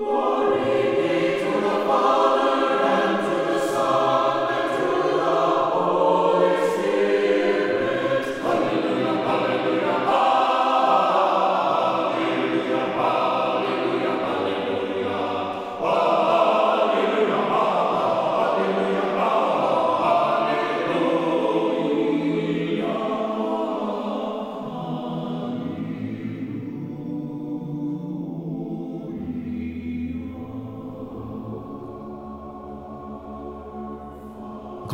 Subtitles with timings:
[0.00, 0.29] Lord.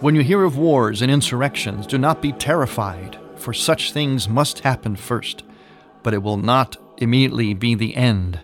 [0.00, 4.60] When you hear of wars and insurrections, do not be terrified, for such things must
[4.60, 5.42] happen first,
[6.02, 8.40] but it will not immediately be the end.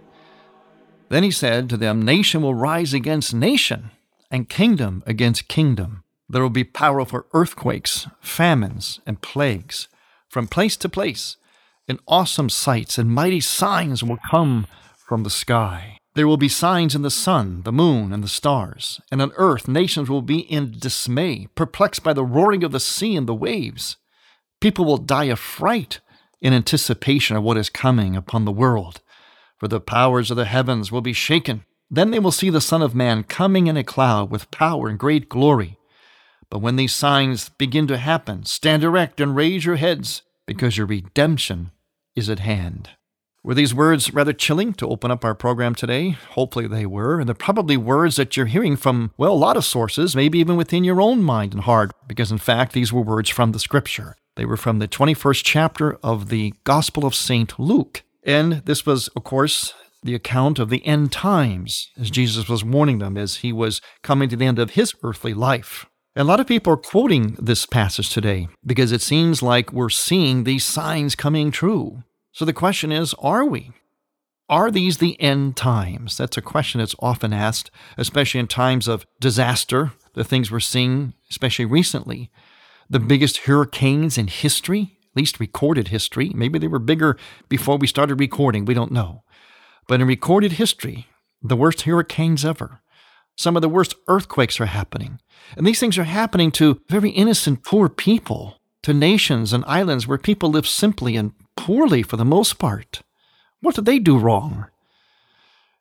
[1.08, 3.90] Then he said to them, Nation will rise against nation,
[4.30, 6.02] and kingdom against kingdom.
[6.28, 9.88] There will be powerful earthquakes, famines, and plagues
[10.28, 11.38] from place to place,
[11.88, 14.66] and awesome sights and mighty signs will come
[14.98, 15.95] from the sky.
[16.16, 19.68] There will be signs in the sun, the moon, and the stars, and on earth
[19.68, 23.98] nations will be in dismay, perplexed by the roaring of the sea and the waves.
[24.58, 26.00] People will die of fright
[26.40, 29.02] in anticipation of what is coming upon the world,
[29.58, 31.66] for the powers of the heavens will be shaken.
[31.90, 34.98] Then they will see the Son of Man coming in a cloud with power and
[34.98, 35.76] great glory.
[36.48, 40.86] But when these signs begin to happen, stand erect and raise your heads, because your
[40.86, 41.72] redemption
[42.14, 42.88] is at hand.
[43.46, 46.10] Were these words rather chilling to open up our program today?
[46.30, 47.20] Hopefully they were.
[47.20, 50.56] And they're probably words that you're hearing from, well, a lot of sources, maybe even
[50.56, 54.16] within your own mind and heart, because in fact, these were words from the scripture.
[54.34, 57.56] They were from the 21st chapter of the Gospel of St.
[57.56, 58.02] Luke.
[58.24, 62.98] And this was, of course, the account of the end times, as Jesus was warning
[62.98, 65.86] them as he was coming to the end of his earthly life.
[66.16, 70.42] A lot of people are quoting this passage today because it seems like we're seeing
[70.42, 72.02] these signs coming true.
[72.36, 73.70] So the question is are we?
[74.50, 76.18] Are these the end times?
[76.18, 81.14] That's a question that's often asked, especially in times of disaster, the things we're seeing,
[81.30, 82.30] especially recently.
[82.90, 86.30] The biggest hurricanes in history, at least recorded history.
[86.34, 87.16] Maybe they were bigger
[87.48, 89.22] before we started recording, we don't know.
[89.88, 91.06] But in recorded history,
[91.40, 92.82] the worst hurricanes ever.
[93.38, 95.20] Some of the worst earthquakes are happening.
[95.56, 100.18] And these things are happening to very innocent, poor people, to nations and islands where
[100.18, 103.02] people live simply and poorly for the most part.
[103.60, 104.66] What did they do wrong?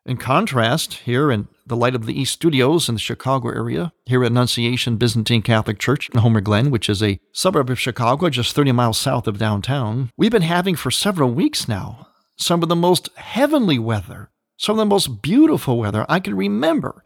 [0.04, 4.22] In contrast, here in the Light of the East studios in the Chicago area, here
[4.22, 8.54] at Annunciation Byzantine Catholic Church in Homer Glen, which is a suburb of Chicago just
[8.54, 12.06] 30 miles south of downtown, we've been having for several weeks now
[12.36, 17.02] some of the most heavenly weather, some of the most beautiful weather I can remember.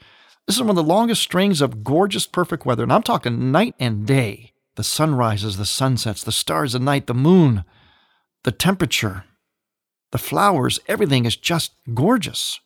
[0.46, 3.74] This is one of the longest strings of gorgeous, perfect weather, and I'm talking night
[3.78, 4.52] and day.
[4.74, 7.64] The sunrises, the sunsets, the stars at night, the moon,
[8.44, 9.24] the temperature,
[10.12, 12.60] the flowers, everything is just gorgeous.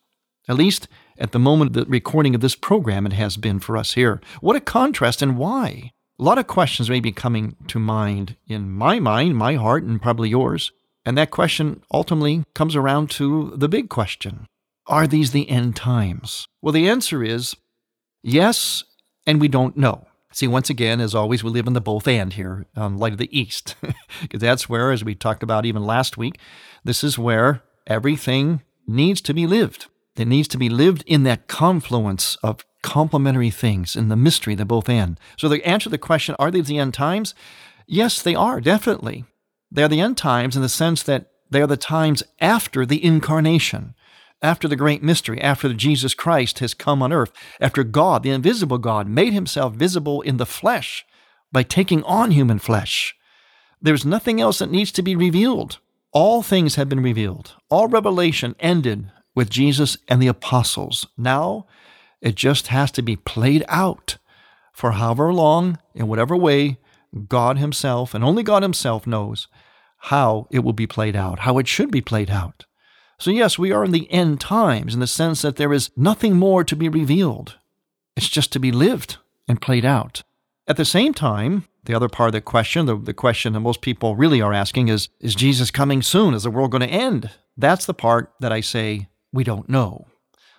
[0.49, 3.77] At least at the moment of the recording of this program, it has been for
[3.77, 4.21] us here.
[4.41, 5.93] What a contrast and why?
[6.19, 10.01] A lot of questions may be coming to mind in my mind, my heart, and
[10.01, 10.71] probably yours.
[11.05, 14.47] And that question ultimately comes around to the big question
[14.87, 16.47] Are these the end times?
[16.63, 17.57] Well, the answer is
[18.23, 18.85] Yes,
[19.27, 20.07] and we don't know.
[20.35, 23.21] See, once again, as always, we live in the both and here on Light of
[23.21, 23.77] the East,
[24.21, 26.41] because that's where, as we talked about even last week,
[26.83, 29.87] this is where everything needs to be lived.
[30.17, 34.65] It needs to be lived in that confluence of complementary things in the mystery, the
[34.65, 35.21] both and.
[35.39, 37.33] So, the answer to the question, are these the end times?
[37.87, 39.27] Yes, they are, definitely.
[39.71, 43.05] They are the end times in the sense that they are the times after the
[43.05, 43.95] incarnation
[44.45, 48.79] after the great mystery, after Jesus Christ has come on earth, after God, the invisible
[48.79, 51.05] God, made himself visible in the flesh
[51.51, 53.17] by taking on human flesh.
[53.81, 55.79] There's nothing else that needs to be revealed.
[56.13, 57.55] All things have been revealed.
[57.71, 61.07] All revelation ended with Jesus and the apostles.
[61.17, 61.67] Now
[62.21, 64.19] it just has to be played out
[64.75, 66.79] for however long, in whatever way,
[67.29, 69.49] God Himself and only God Himself knows
[69.99, 72.67] how it will be played out, how it should be played out.
[73.25, 76.37] So, yes, we are in the end times in the sense that there is nothing
[76.37, 77.57] more to be revealed.
[78.17, 79.17] It's just to be lived
[79.49, 80.25] and played out.
[80.69, 83.81] At the same time, the other part of the question, the, the question that most
[83.81, 86.35] people really are asking is Is Jesus coming soon?
[86.35, 87.31] Is the world going to end?
[87.57, 90.07] That's the part that I say we don't know.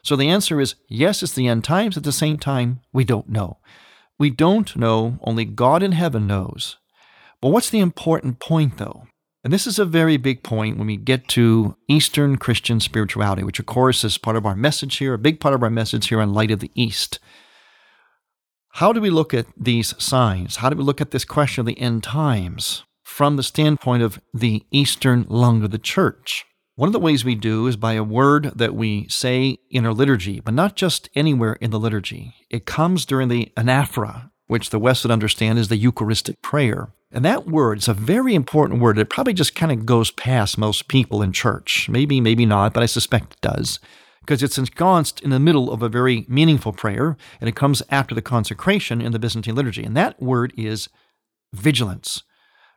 [0.01, 1.97] So the answer is yes, it's the end times.
[1.97, 3.59] At the same time, we don't know.
[4.17, 6.77] We don't know, only God in heaven knows.
[7.41, 9.05] But what's the important point, though?
[9.45, 13.59] And this is a very big point when we get to Eastern Christian spirituality, which,
[13.59, 16.19] of course, is part of our message here, a big part of our message here
[16.19, 17.19] on Light of the East.
[18.69, 20.55] How do we look at these signs?
[20.55, 24.19] How do we look at this question of the end times from the standpoint of
[24.33, 26.43] the eastern lung of the church?
[26.75, 29.93] One of the ways we do is by a word that we say in our
[29.93, 32.33] liturgy, but not just anywhere in the liturgy.
[32.49, 36.89] It comes during the anaphora, which the West would understand is the Eucharistic prayer.
[37.11, 38.97] And that word is a very important word.
[38.97, 41.87] It probably just kind of goes past most people in church.
[41.89, 43.79] Maybe, maybe not, but I suspect it does
[44.25, 48.15] because it's ensconced in the middle of a very meaningful prayer, and it comes after
[48.15, 49.83] the consecration in the Byzantine liturgy.
[49.83, 50.89] And that word is
[51.53, 52.23] vigilance.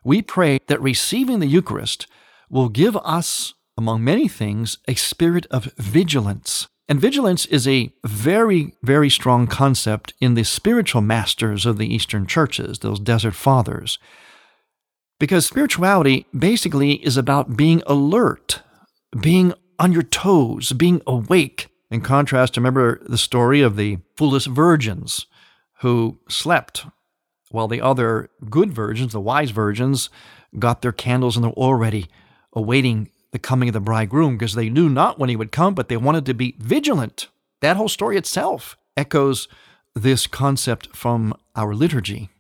[0.05, 2.06] We pray that receiving the Eucharist
[2.50, 6.69] will give us, among many things, a spirit of vigilance.
[6.88, 12.26] And vigilance is a very, very strong concept in the spiritual masters of the Eastern
[12.26, 13.99] churches, those desert fathers.
[15.20, 18.62] Because spirituality basically is about being alert,
[19.20, 21.69] being on your toes, being awake.
[21.90, 25.26] In contrast, remember the story of the foolish virgins
[25.81, 26.87] who slept
[27.50, 30.11] while the other good virgins, the wise virgins,
[30.58, 32.06] got their candles and their oil ready,
[32.52, 35.88] awaiting the coming of the bridegroom because they knew not when he would come, but
[35.88, 37.28] they wanted to be vigilant.
[37.60, 39.48] That whole story itself echoes
[39.94, 42.30] this concept from our liturgy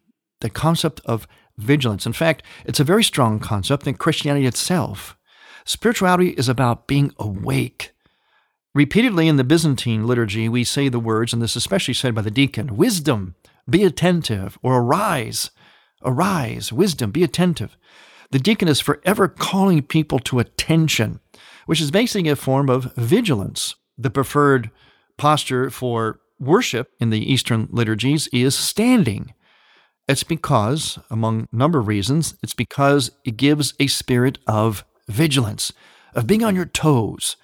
[0.40, 1.26] the concept of
[1.56, 2.06] vigilance.
[2.06, 5.16] In fact, it's a very strong concept in Christianity itself.
[5.64, 7.90] Spirituality is about being awake.
[8.74, 12.22] Repeatedly in the Byzantine liturgy, we say the words, and this is especially said by
[12.22, 13.34] the deacon wisdom,
[13.68, 15.50] be attentive, or arise,
[16.04, 17.76] arise, wisdom, be attentive.
[18.30, 21.20] The deacon is forever calling people to attention,
[21.66, 23.74] which is basically a form of vigilance.
[23.96, 24.70] The preferred
[25.16, 29.32] posture for worship in the Eastern liturgies is standing.
[30.06, 35.72] It's because, among a number of reasons, it's because it gives a spirit of vigilance,
[36.14, 37.36] of being on your toes.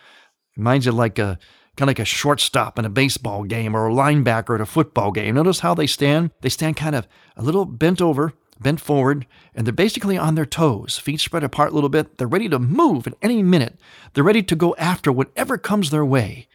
[0.52, 1.38] It Reminds you like a
[1.76, 5.10] kind of like a shortstop in a baseball game or a linebacker at a football
[5.10, 5.34] game.
[5.34, 6.30] Notice how they stand?
[6.40, 10.46] They stand kind of a little bent over, bent forward, and they're basically on their
[10.46, 12.18] toes, feet spread apart a little bit.
[12.18, 13.78] They're ready to move at any minute.
[14.12, 16.48] They're ready to go after whatever comes their way.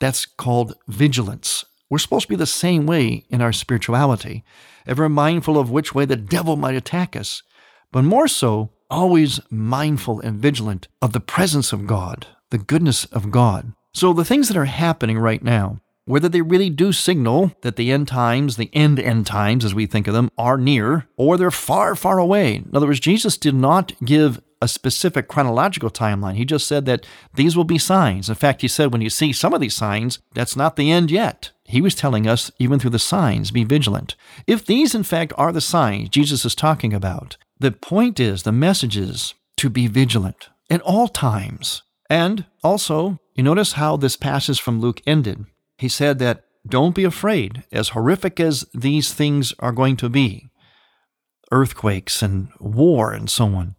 [0.00, 1.64] That's called vigilance.
[1.88, 4.44] We're supposed to be the same way in our spirituality,
[4.86, 7.42] ever mindful of which way the devil might attack us,
[7.92, 13.30] but more so always mindful and vigilant of the presence of God, the goodness of
[13.30, 13.72] God.
[13.94, 17.92] So the things that are happening right now, whether they really do signal that the
[17.92, 21.50] end times, the end end times as we think of them, are near, or they're
[21.50, 22.56] far, far away.
[22.56, 26.36] In other words, Jesus did not give a specific chronological timeline.
[26.36, 28.28] He just said that these will be signs.
[28.28, 31.10] In fact, he said when you see some of these signs, that's not the end
[31.10, 31.50] yet.
[31.64, 34.16] He was telling us, even through the signs, be vigilant.
[34.46, 38.52] If these, in fact, are the signs Jesus is talking about, the point is, the
[38.52, 41.82] message is to be vigilant at all times.
[42.08, 45.44] And also, you notice how this passage from Luke ended.
[45.78, 50.50] He said that don't be afraid, as horrific as these things are going to be
[51.52, 53.76] earthquakes and war and so on.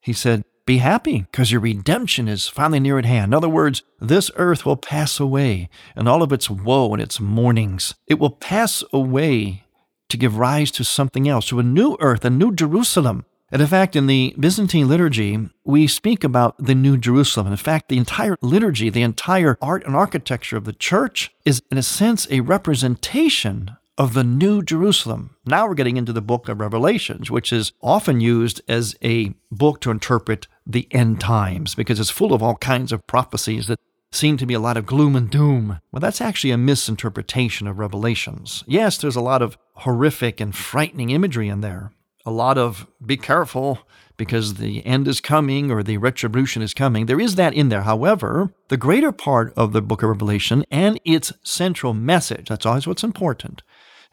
[0.00, 3.30] He said, Be happy, because your redemption is finally near at hand.
[3.30, 7.20] In other words, this earth will pass away, and all of its woe and its
[7.20, 7.94] mournings.
[8.06, 9.64] It will pass away
[10.08, 13.24] to give rise to something else, to a new earth, a new Jerusalem.
[13.54, 17.46] And in fact, in the Byzantine liturgy, we speak about the New Jerusalem.
[17.46, 21.78] In fact, the entire liturgy, the entire art and architecture of the church is, in
[21.78, 25.36] a sense, a representation of the New Jerusalem.
[25.46, 29.80] Now we're getting into the book of Revelations, which is often used as a book
[29.82, 33.78] to interpret the end times because it's full of all kinds of prophecies that
[34.10, 35.78] seem to be a lot of gloom and doom.
[35.92, 38.64] Well, that's actually a misinterpretation of Revelations.
[38.66, 41.92] Yes, there's a lot of horrific and frightening imagery in there.
[42.26, 43.80] A lot of be careful
[44.16, 47.06] because the end is coming or the retribution is coming.
[47.06, 47.82] There is that in there.
[47.82, 52.86] However, the greater part of the book of Revelation and its central message, that's always
[52.86, 53.62] what's important,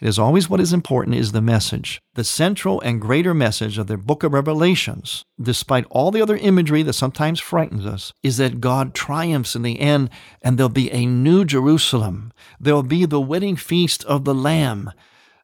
[0.02, 2.02] It is always what is important is the message.
[2.16, 6.82] The central and greater message of the book of Revelations, despite all the other imagery
[6.82, 10.10] that sometimes frightens us, is that God triumphs in the end
[10.42, 12.34] and there'll be a new Jerusalem.
[12.60, 14.92] There'll be the wedding feast of the Lamb.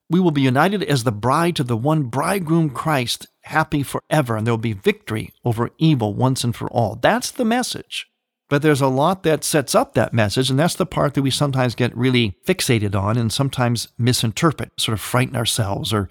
[0.09, 4.47] We will be united as the bride to the one bridegroom Christ, happy forever, and
[4.47, 6.95] there'll be victory over evil once and for all.
[6.95, 8.07] That's the message.
[8.49, 11.31] But there's a lot that sets up that message, and that's the part that we
[11.31, 16.07] sometimes get really fixated on and sometimes misinterpret, sort of frighten ourselves or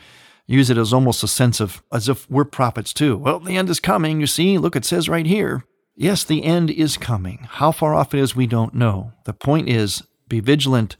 [0.46, 3.16] use it as almost a sense of as if we're prophets too.
[3.16, 4.58] Well, the end is coming, you see.
[4.58, 5.64] Look, it says right here.
[5.94, 7.48] Yes, the end is coming.
[7.50, 9.12] How far off it is, we don't know.
[9.24, 10.96] The point is be vigilant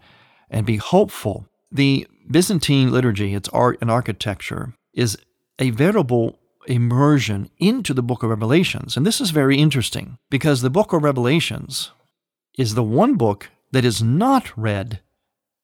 [0.50, 1.46] and be hopeful.
[1.70, 5.16] The Byzantine liturgy, its art and architecture, is
[5.58, 8.96] a veritable immersion into the book of Revelations.
[8.96, 11.92] And this is very interesting because the book of Revelations
[12.58, 15.00] is the one book that is not read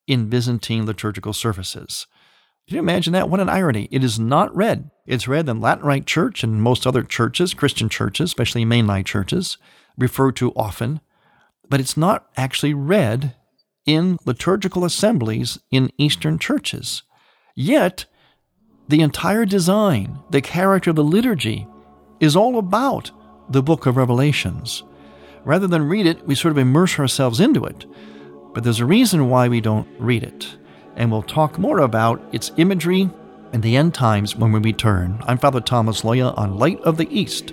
[0.07, 2.07] in Byzantine liturgical services.
[2.69, 3.29] Can you imagine that?
[3.29, 3.89] What an irony.
[3.91, 4.91] It is not read.
[5.07, 9.59] It's read in Latin Rite Church and most other churches, Christian churches, especially mainline churches,
[9.99, 11.01] referred to often,
[11.69, 13.35] but it's not actually read
[13.87, 17.03] in liturgical assemblies in Eastern churches.
[17.55, 18.07] Yet,
[18.89, 21.67] the entire design, the character of the liturgy,
[22.21, 23.11] is all about
[23.49, 24.83] the book of Revelations.
[25.45, 27.87] Rather than read it, we sort of immerse ourselves into it.
[28.55, 30.57] But there's a reason why we don't read it.
[30.95, 33.11] And we'll talk more about its imagery
[33.53, 35.21] and the end times when we return.
[35.27, 37.53] I'm Father Thomas Loya on Light of the East.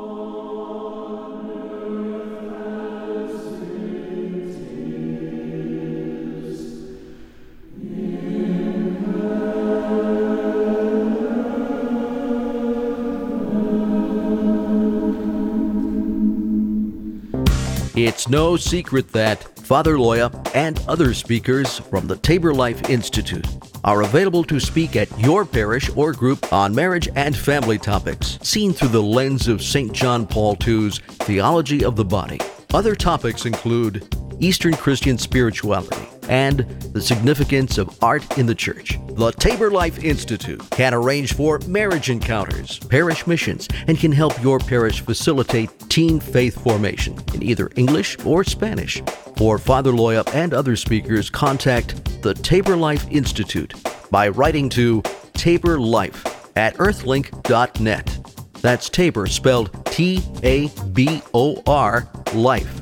[18.03, 23.45] It's no secret that Father Loya and other speakers from the Tabor Life Institute
[23.83, 28.73] are available to speak at your parish or group on marriage and family topics, seen
[28.73, 29.93] through the lens of St.
[29.93, 32.39] John Paul II's Theology of the Body.
[32.73, 34.07] Other topics include
[34.39, 36.61] Eastern Christian spirituality, and
[36.93, 38.97] the significance of art in the church.
[39.21, 44.57] The Tabor Life Institute can arrange for marriage encounters, parish missions, and can help your
[44.57, 48.99] parish facilitate teen faith formation in either English or Spanish.
[49.37, 53.75] For Father Loya and other speakers, contact the Tabor Life Institute
[54.09, 58.17] by writing to Tabor Life at earthlink.net.
[58.61, 62.75] That's Tabor spelled T A B O R life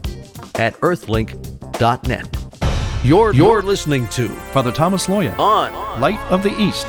[0.56, 2.38] at earthlink.net.
[3.04, 6.88] You're, you're listening to Father Thomas Loya On Light of the East.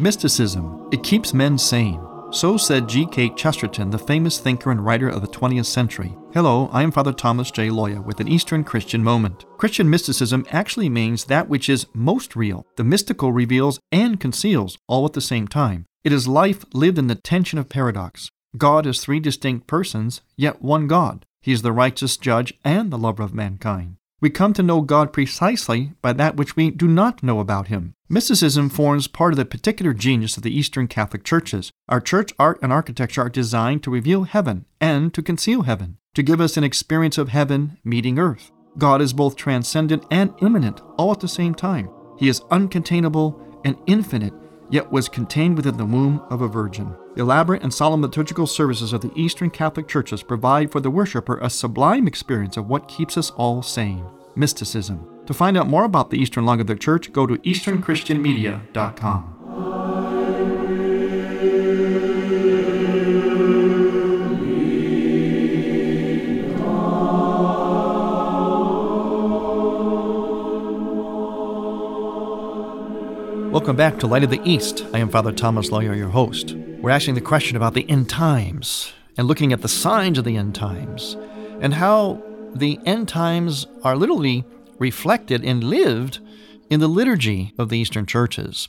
[0.00, 2.04] Mysticism, it keeps men sane.
[2.32, 3.36] So said G.K.
[3.36, 6.16] Chesterton, the famous thinker and writer of the 20th century.
[6.34, 7.68] Hello, I am Father Thomas J.
[7.68, 9.44] Loya with an Eastern Christian moment.
[9.58, 12.66] Christian mysticism actually means that which is most real.
[12.74, 15.86] The mystical reveals and conceals all at the same time.
[16.02, 18.28] It is life lived in the tension of paradox.
[18.58, 21.24] God is three distinct persons, yet one God.
[21.42, 23.98] He is the righteous judge and the lover of mankind.
[24.18, 27.92] We come to know God precisely by that which we do not know about Him.
[28.08, 31.70] Mysticism forms part of the particular genius of the Eastern Catholic churches.
[31.88, 36.22] Our church art and architecture are designed to reveal heaven and to conceal heaven, to
[36.22, 38.52] give us an experience of heaven meeting earth.
[38.78, 41.90] God is both transcendent and immanent all at the same time.
[42.18, 44.32] He is uncontainable and infinite,
[44.70, 46.94] yet was contained within the womb of a virgin.
[47.14, 51.38] The elaborate and solemn liturgical services of the Eastern Catholic churches provide for the worshiper
[51.38, 54.04] a sublime experience of what keeps us all sane
[54.36, 55.08] mysticism.
[55.26, 59.85] To find out more about the Eastern Lung of the Church, go to easternchristianmedia.com.
[73.56, 74.84] Welcome back to Light of the East.
[74.92, 76.52] I am Father Thomas Loya, your host.
[76.52, 80.36] We're asking the question about the end times and looking at the signs of the
[80.36, 81.16] end times
[81.62, 82.22] and how
[82.54, 84.44] the end times are literally
[84.78, 86.18] reflected and lived
[86.68, 88.68] in the liturgy of the Eastern churches.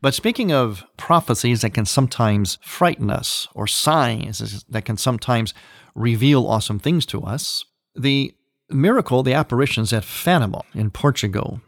[0.00, 5.52] But speaking of prophecies that can sometimes frighten us, or signs that can sometimes
[5.96, 7.64] reveal awesome things to us,
[7.96, 8.32] the
[8.70, 11.60] miracle, the apparitions at Fatima in Portugal,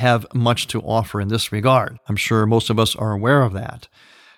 [0.00, 1.98] have much to offer in this regard.
[2.08, 3.88] I'm sure most of us are aware of that.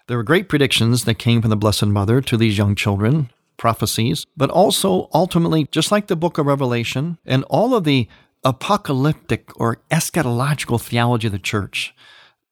[0.07, 4.27] There were great predictions that came from the Blessed Mother to these young children, prophecies,
[4.37, 8.09] but also ultimately, just like the book of Revelation and all of the
[8.45, 11.95] apocalyptic or eschatological theology of the church,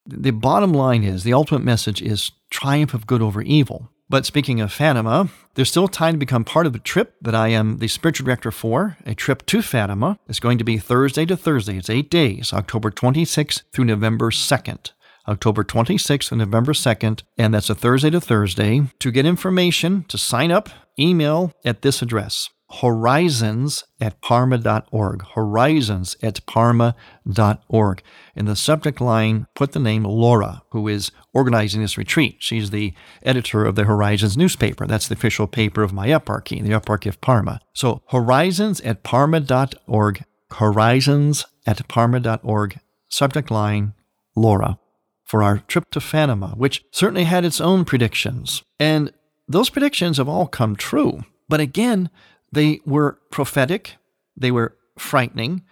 [0.06, 3.90] the bottom line is the ultimate message is triumph of good over evil.
[4.10, 7.48] But speaking of Fatima, there's still time to become part of the trip that I
[7.48, 8.96] am the spiritual director for.
[9.06, 11.76] A trip to Fatima is going to be Thursday to Thursday.
[11.76, 14.90] It's eight days, October 26th through November 2nd.
[15.28, 18.82] October 26th and November 2nd, and that's a Thursday to Thursday.
[18.98, 25.24] To get information, to sign up, email at this address horizons at parma.org.
[25.34, 28.02] Horizons at parma.org.
[28.36, 32.36] In the subject line, put the name Laura, who is organizing this retreat.
[32.38, 34.86] She's the editor of the Horizons newspaper.
[34.86, 37.60] That's the official paper of my eparchy, the eparchy of Parma.
[37.74, 40.24] So horizons at parma.org.
[40.52, 42.78] Horizons at parma.org.
[43.08, 43.94] Subject line
[44.36, 44.78] Laura
[45.24, 48.62] for our trip to Fatima, which certainly had its own predictions.
[48.78, 49.12] And
[49.48, 51.24] those predictions have all come true.
[51.48, 52.10] But again,
[52.52, 53.96] they were prophetic,
[54.36, 55.62] they were frightening,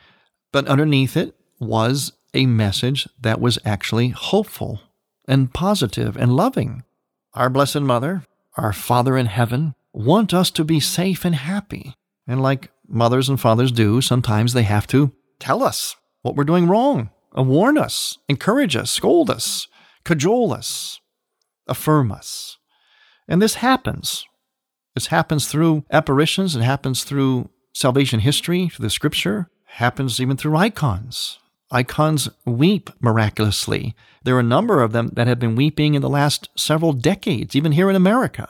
[0.52, 4.80] but underneath it was a message that was actually hopeful
[5.26, 6.85] and positive and loving.
[7.35, 8.25] Our Blessed Mother,
[8.56, 11.94] our Father in heaven, want us to be safe and happy.
[12.26, 16.66] And like mothers and fathers do, sometimes they have to tell us what we're doing
[16.66, 19.68] wrong uh, warn us, encourage us, scold us,
[20.04, 21.00] cajole us,
[21.66, 22.58] affirm us.
[23.26, 24.25] And this happens.
[24.95, 30.57] This happens through apparitions, it happens through salvation history, through the scripture, happens even through
[30.57, 31.38] icons.
[31.71, 33.95] Icons weep miraculously.
[34.25, 37.54] There are a number of them that have been weeping in the last several decades,
[37.54, 38.49] even here in America.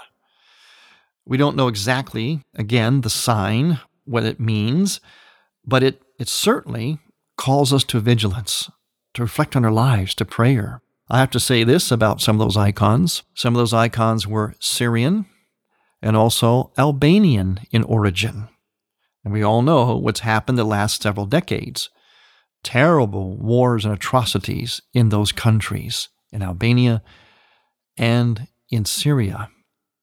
[1.27, 5.01] We don't know exactly, again, the sign, what it means,
[5.67, 7.01] but it, it certainly
[7.37, 8.71] calls us to vigilance,
[9.15, 10.81] to reflect on our lives, to prayer.
[11.11, 13.23] I have to say this about some of those icons.
[13.35, 15.27] Some of those icons were Syrian
[16.03, 18.49] and also Albanian in origin.
[19.25, 21.91] And we all know what's happened the last several decades.
[22.63, 27.03] Terrible wars and atrocities in those countries, in Albania
[27.97, 29.51] and in Syria.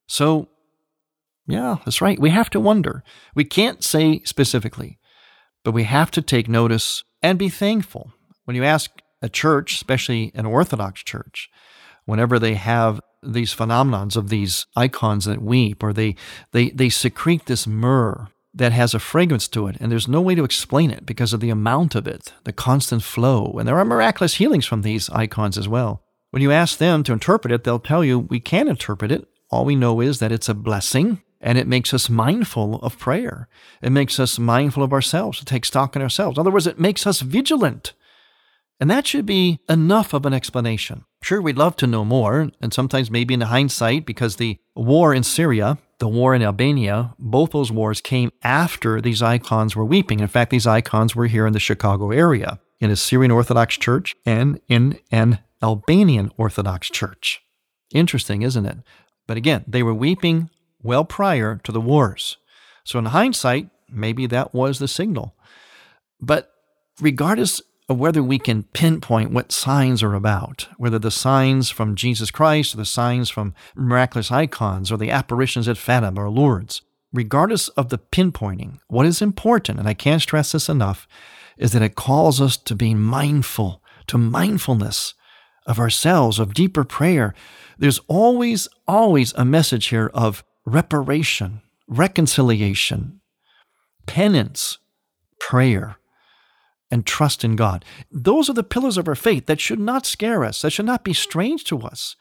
[0.07, 0.47] So,
[1.47, 2.19] yeah, that's right.
[2.19, 3.03] We have to wonder.
[3.33, 4.99] We can't say specifically,
[5.63, 8.11] but we have to take notice and be thankful.
[8.45, 8.91] When you ask
[9.21, 11.49] a church, especially an Orthodox church,
[12.05, 16.15] whenever they have these phenomenons of these icons that weep, or they,
[16.51, 20.33] they, they secrete this myrrh that has a fragrance to it, and there's no way
[20.35, 23.55] to explain it because of the amount of it, the constant flow.
[23.59, 26.03] And there are miraculous healings from these icons as well.
[26.31, 29.27] When you ask them to interpret it, they'll tell you, we can't interpret it.
[29.49, 33.47] All we know is that it's a blessing and it makes us mindful of prayer.
[33.81, 36.37] It makes us mindful of ourselves, to take stock in ourselves.
[36.37, 37.93] In other words, it makes us vigilant.
[38.79, 41.05] And that should be enough of an explanation.
[41.21, 45.23] Sure, we'd love to know more, and sometimes maybe in hindsight, because the war in
[45.23, 50.19] Syria, the war in Albania, both those wars came after these icons were weeping.
[50.19, 54.15] In fact, these icons were here in the Chicago area, in a Syrian Orthodox church
[54.25, 57.41] and in an Albanian Orthodox church.
[57.93, 58.77] Interesting, isn't it?
[59.25, 60.49] But again, they were weeping
[60.83, 62.37] well prior to the wars.
[62.83, 65.33] So, in hindsight, maybe that was the signal.
[66.19, 66.51] But
[66.99, 72.31] regardless of whether we can pinpoint what signs are about, whether the signs from Jesus
[72.31, 76.81] Christ or the signs from miraculous icons or the apparitions at Fatima or Lourdes,
[77.13, 81.07] regardless of the pinpointing, what is important, and I can't stress this enough,
[81.57, 85.13] is that it calls us to be mindful, to mindfulness
[85.67, 87.33] of ourselves, of deeper prayer.
[87.77, 93.21] There's always, always a message here of reparation, reconciliation,
[94.05, 94.79] penance,
[95.39, 95.97] prayer,
[96.91, 97.83] and trust in God.
[98.11, 101.03] Those are the pillars of our faith that should not scare us, that should not
[101.03, 102.15] be strange to us.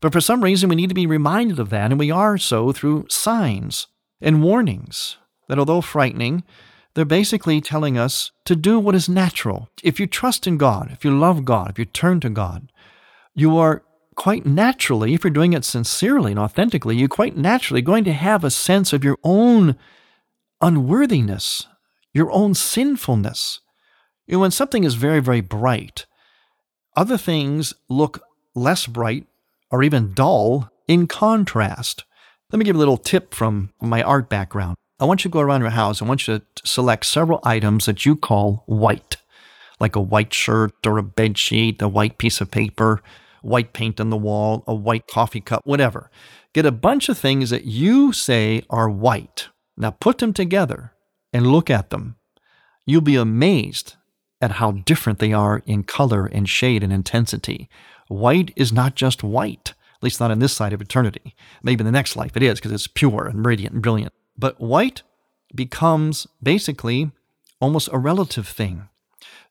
[0.00, 2.72] But for some reason, we need to be reminded of that, and we are so
[2.72, 3.86] through signs
[4.20, 5.16] and warnings
[5.48, 6.44] that, although frightening,
[6.94, 9.68] they're basically telling us to do what is natural.
[9.82, 12.72] If you trust in God, if you love God, if you turn to God,
[13.34, 13.82] you are
[14.16, 18.42] quite naturally, if you're doing it sincerely and authentically, you're quite naturally going to have
[18.42, 19.76] a sense of your own
[20.60, 21.68] unworthiness,
[22.12, 23.60] your own sinfulness.
[24.36, 26.04] When something is very, very bright,
[26.96, 28.22] other things look
[28.54, 29.26] less bright
[29.70, 32.04] or even dull in contrast.
[32.52, 34.76] Let me give a little tip from my art background.
[35.00, 36.02] I want you to go around your house.
[36.02, 39.16] I want you to select several items that you call white,
[39.80, 43.00] like a white shirt or a bed sheet, a white piece of paper,
[43.42, 46.10] white paint on the wall, a white coffee cup, whatever.
[46.52, 49.48] Get a bunch of things that you say are white.
[49.76, 50.92] Now put them together
[51.32, 52.16] and look at them.
[52.86, 53.94] You'll be amazed
[54.40, 57.68] at how different they are in color and shade and intensity.
[58.08, 59.74] White is not just white.
[59.96, 61.34] at least not in this side of eternity.
[61.62, 64.12] Maybe in the next life it is because it's pure and radiant and brilliant.
[64.36, 65.02] But white
[65.54, 67.10] becomes basically
[67.60, 68.88] almost a relative thing.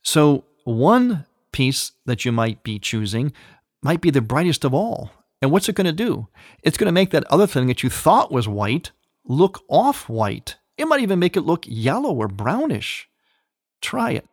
[0.01, 3.33] So one piece that you might be choosing
[3.81, 5.11] might be the brightest of all.
[5.41, 6.27] And what's it going to do?
[6.63, 8.91] It's going to make that other thing that you thought was white
[9.25, 10.55] look off white.
[10.77, 13.09] It might even make it look yellow or brownish.
[13.81, 14.27] Try it.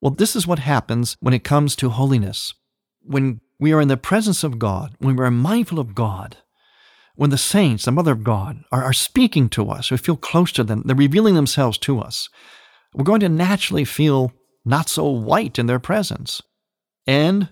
[0.00, 2.54] Well, this is what happens when it comes to holiness.
[3.02, 6.38] When we are in the presence of God, when we are mindful of God,
[7.16, 10.52] when the saints, the Mother of God, are, are speaking to us, we feel close
[10.52, 12.28] to them, they're revealing themselves to us,
[12.94, 14.32] we're going to naturally feel
[14.64, 16.40] not so white in their presence.
[17.06, 17.50] And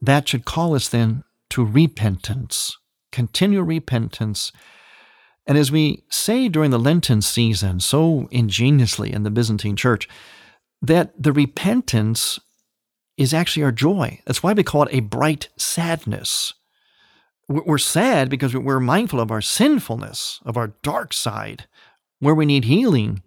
[0.00, 2.76] that should call us then to repentance,
[3.10, 4.52] continual repentance.
[5.46, 10.08] And as we say during the Lenten season so ingeniously in the Byzantine Church,
[10.82, 12.38] that the repentance
[13.16, 14.20] is actually our joy.
[14.24, 16.54] That's why we call it a bright sadness.
[17.48, 21.66] We're sad because we're mindful of our sinfulness, of our dark side,
[22.20, 23.22] where we need healing.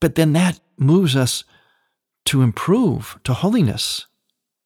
[0.00, 1.44] But then that moves us
[2.26, 4.06] to improve to holiness.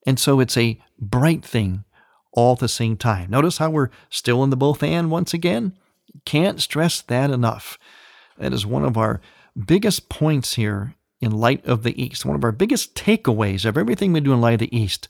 [0.07, 1.85] And so it's a bright thing
[2.33, 3.31] all at the same time.
[3.31, 5.77] Notice how we're still in the both and once again?
[6.25, 7.79] Can't stress that enough.
[8.39, 9.21] That is one of our
[9.57, 12.25] biggest points here in light of the East.
[12.25, 15.09] One of our biggest takeaways of everything we do in light of the East.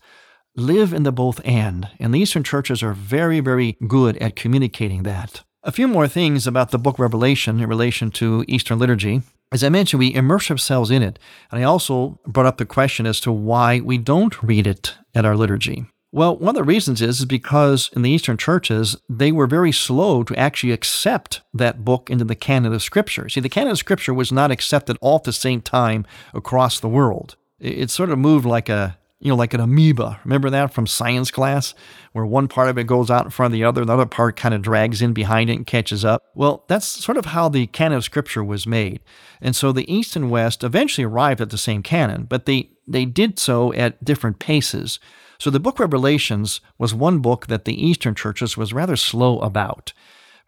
[0.55, 1.89] Live in the both and.
[1.99, 5.43] And the Eastern churches are very, very good at communicating that.
[5.63, 9.23] A few more things about the book Revelation in relation to Eastern liturgy.
[9.53, 11.19] As I mentioned, we immerse ourselves in it.
[11.51, 15.25] And I also brought up the question as to why we don't read it at
[15.25, 15.87] our liturgy.
[16.13, 19.73] Well, one of the reasons is, is because in the Eastern churches, they were very
[19.73, 23.29] slow to actually accept that book into the canon of Scripture.
[23.29, 26.89] See, the canon of Scripture was not accepted all at the same time across the
[26.89, 27.37] world.
[27.59, 30.21] It sort of moved like a you know, like an amoeba.
[30.25, 31.75] Remember that from science class,
[32.13, 34.07] where one part of it goes out in front of the other, and the other
[34.07, 36.23] part kind of drags in behind it and catches up?
[36.35, 39.01] Well, that's sort of how the canon of Scripture was made.
[39.41, 43.07] And so the East and West eventually arrived at the same canon, but they, they
[43.07, 45.01] did so at different paces.
[45.39, 49.93] So the book Revelations was one book that the Eastern churches was rather slow about,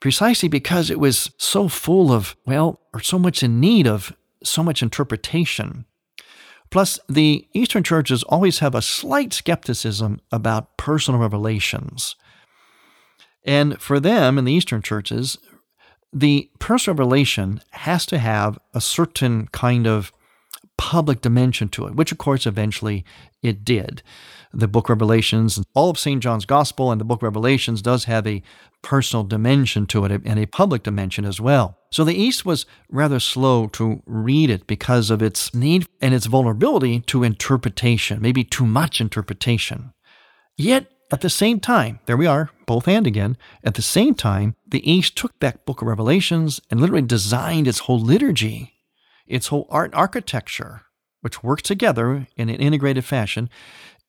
[0.01, 4.62] precisely because it was so full of, well, or so much in need of so
[4.62, 5.85] much interpretation.
[6.70, 12.14] Plus, the Eastern churches always have a slight skepticism about personal revelations.
[13.44, 15.38] And for them in the Eastern churches,
[16.12, 20.12] the personal revelation has to have a certain kind of
[20.78, 23.04] public dimension to it, which of course eventually
[23.42, 24.02] it did
[24.52, 26.22] the book Revelations, and all of St.
[26.22, 28.42] John's Gospel and the book Revelations does have a
[28.82, 31.76] personal dimension to it and a public dimension as well.
[31.90, 36.26] So the East was rather slow to read it because of its need and its
[36.26, 39.92] vulnerability to interpretation, maybe too much interpretation.
[40.56, 44.54] Yet, at the same time, there we are, both and again, at the same time,
[44.66, 48.74] the East took that book of Revelations and literally designed its whole liturgy,
[49.28, 50.82] its whole art architecture,
[51.20, 53.48] which works together in an integrated fashion,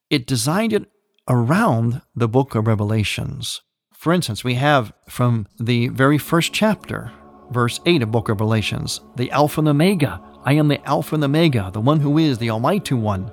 [0.09, 0.85] it designed it
[1.27, 3.61] around the book of Revelations.
[3.93, 7.11] For instance, we have from the very first chapter,
[7.51, 10.21] verse 8 of book of Revelations, the Alpha and Omega.
[10.45, 13.31] I am the Alpha and the Omega, the one who is the Almighty One.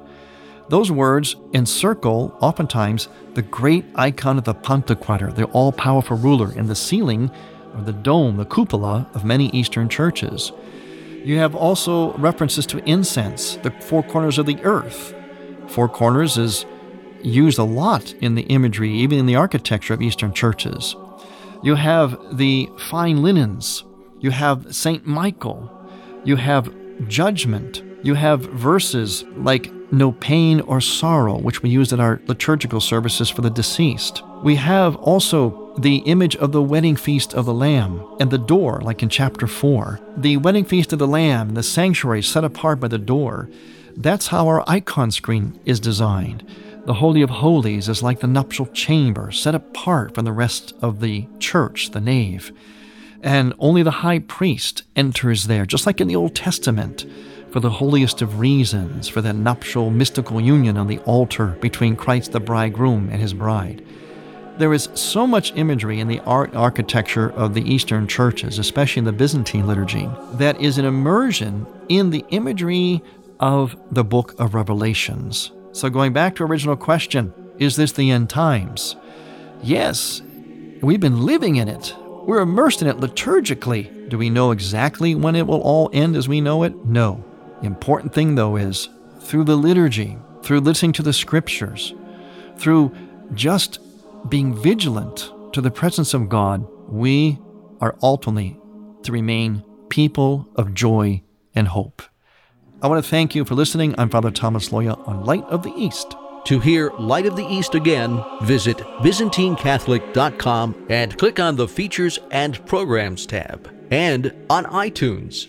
[0.68, 6.66] Those words encircle, oftentimes, the great icon of the Pantocrator, the all powerful ruler, in
[6.66, 7.30] the ceiling
[7.76, 10.50] or the dome, the cupola of many Eastern churches.
[11.26, 15.12] You have also references to incense, the four corners of the earth,
[15.68, 16.64] Four corners is
[17.22, 20.94] used a lot in the imagery, even in the architecture of Eastern churches.
[21.62, 23.84] You have the fine linens,
[24.20, 25.06] you have St.
[25.06, 25.70] Michael,
[26.24, 26.72] you have
[27.08, 32.80] judgment, you have verses like no pain or sorrow, which we use in our liturgical
[32.80, 34.22] services for the deceased.
[34.42, 38.80] We have also the image of the wedding feast of the Lamb and the door,
[38.80, 40.00] like in chapter 4.
[40.16, 43.50] The wedding feast of the Lamb, the sanctuary set apart by the door.
[43.94, 46.48] That's how our icon screen is designed.
[46.86, 51.00] The Holy of Holies is like the nuptial chamber, set apart from the rest of
[51.00, 52.52] the church, the nave.
[53.22, 57.04] And only the high priest enters there, just like in the Old Testament,
[57.50, 62.32] for the holiest of reasons, for that nuptial mystical union on the altar between Christ
[62.32, 63.84] the bridegroom and his bride.
[64.58, 69.04] There is so much imagery in the art architecture of the Eastern churches, especially in
[69.04, 73.02] the Byzantine liturgy, that is an immersion in the imagery
[73.38, 75.52] of the book of Revelations.
[75.72, 78.96] So, going back to original question, is this the end times?
[79.62, 80.22] Yes,
[80.80, 81.94] we've been living in it.
[82.22, 84.08] We're immersed in it liturgically.
[84.08, 86.74] Do we know exactly when it will all end as we know it?
[86.86, 87.22] No.
[87.60, 88.88] The important thing, though, is
[89.20, 91.92] through the liturgy, through listening to the scriptures,
[92.56, 92.94] through
[93.34, 93.80] just
[94.28, 97.38] being vigilant to the presence of God, we
[97.80, 98.58] are ultimately
[99.02, 101.22] to remain people of joy
[101.54, 102.02] and hope.
[102.82, 103.94] I want to thank you for listening.
[103.98, 106.14] I'm Father Thomas Loya on Light of the East.
[106.46, 112.64] To hear Light of the East again, visit ByzantineCatholic.com and click on the Features and
[112.66, 115.48] Programs tab, and on iTunes.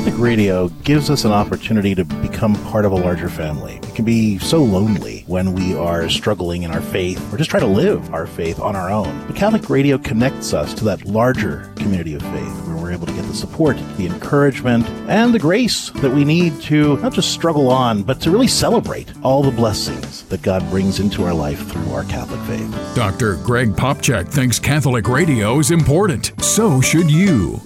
[0.00, 3.74] Catholic radio gives us an opportunity to become part of a larger family.
[3.82, 7.60] It can be so lonely when we are struggling in our faith or just try
[7.60, 9.26] to live our faith on our own.
[9.26, 13.12] But Catholic radio connects us to that larger community of faith where we're able to
[13.12, 17.68] get the support, the encouragement, and the grace that we need to not just struggle
[17.68, 21.92] on, but to really celebrate all the blessings that God brings into our life through
[21.92, 22.94] our Catholic faith.
[22.96, 23.36] Dr.
[23.44, 26.32] Greg Popcak thinks Catholic radio is important.
[26.42, 27.60] So should you.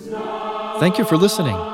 [0.81, 1.73] Thank you for listening.